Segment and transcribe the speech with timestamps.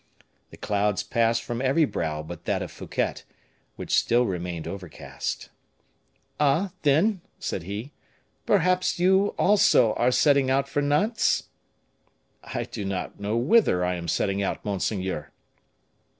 [0.49, 3.17] The clouds passed from every brow but that of Fouquet,
[3.75, 5.49] which still remained overcast.
[6.39, 6.71] "Ah!
[6.81, 7.91] then," said he,
[8.47, 11.49] "perhaps you also are setting out for Nantes?"
[12.43, 15.29] "I do not know whither I am setting out, monseigneur."